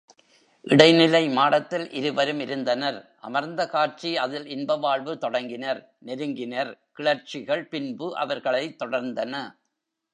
இடைநிலை 0.67 1.21
மாடத்தில் 1.29 1.85
இருவரும் 1.91 2.39
இருந்தனர் 2.39 2.97
அமர்ந்த 3.19 3.61
காட்சி 3.67 4.11
அதில் 4.17 4.47
இன்பவாழ்வு 4.47 5.13
தொடங்கினர் 5.17 5.81
நெருங்கினர் 6.05 6.71
கிளர்ச்சிகள் 6.93 7.63
பின்பு 7.65 8.09
அவர்களைத் 8.17 8.79
தொடர்ந்தன. 8.81 9.33